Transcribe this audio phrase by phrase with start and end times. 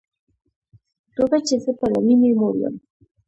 [1.15, 2.75] توبه چي زه به له میني موړ یم